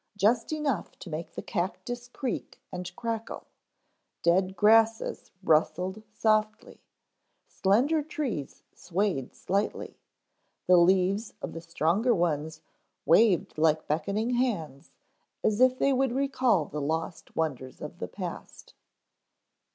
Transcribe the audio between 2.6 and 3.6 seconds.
and crackle;